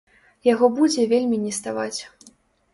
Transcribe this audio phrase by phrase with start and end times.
[0.53, 1.97] Яго будзе вельмі неставаць.